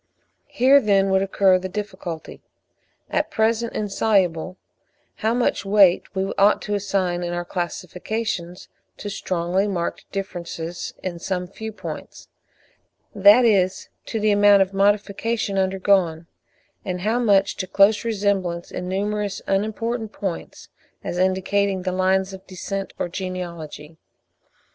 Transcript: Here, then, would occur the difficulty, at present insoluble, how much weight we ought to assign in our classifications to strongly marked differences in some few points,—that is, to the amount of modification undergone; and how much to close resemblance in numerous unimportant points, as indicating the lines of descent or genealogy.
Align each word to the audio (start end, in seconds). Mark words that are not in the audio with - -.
Here, 0.47 0.81
then, 0.81 1.11
would 1.11 1.21
occur 1.21 1.59
the 1.59 1.69
difficulty, 1.69 2.41
at 3.11 3.29
present 3.29 3.73
insoluble, 3.73 4.57
how 5.17 5.35
much 5.35 5.63
weight 5.63 6.15
we 6.15 6.33
ought 6.39 6.59
to 6.63 6.73
assign 6.73 7.21
in 7.21 7.33
our 7.33 7.45
classifications 7.45 8.67
to 8.97 9.11
strongly 9.11 9.67
marked 9.67 10.11
differences 10.11 10.95
in 11.03 11.19
some 11.19 11.45
few 11.45 11.71
points,—that 11.71 13.45
is, 13.45 13.89
to 14.07 14.19
the 14.19 14.31
amount 14.31 14.63
of 14.63 14.73
modification 14.73 15.59
undergone; 15.59 16.25
and 16.83 17.01
how 17.01 17.19
much 17.19 17.55
to 17.57 17.67
close 17.67 18.03
resemblance 18.03 18.71
in 18.71 18.87
numerous 18.89 19.39
unimportant 19.45 20.11
points, 20.11 20.69
as 21.03 21.19
indicating 21.19 21.83
the 21.83 21.91
lines 21.91 22.33
of 22.33 22.47
descent 22.47 22.91
or 22.97 23.07
genealogy. 23.07 23.97